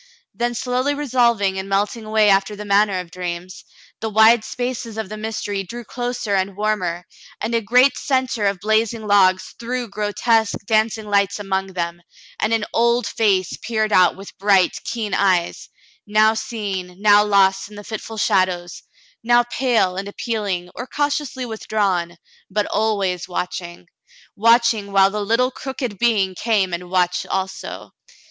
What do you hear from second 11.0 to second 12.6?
lights among them, and